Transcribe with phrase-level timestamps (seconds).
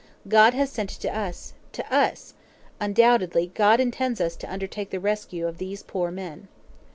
[0.27, 2.33] God has sent it to us to us!
[2.79, 6.47] Undoubtedly God intends us to undertake the rescue of these poor men."